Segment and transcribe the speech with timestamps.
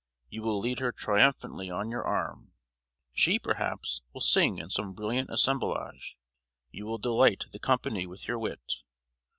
[0.29, 2.53] You will lead her triumphantly on your arm;
[3.13, 6.17] she, perhaps, will sing in some brilliant assemblage;
[6.71, 8.81] you will delight the company with your wit.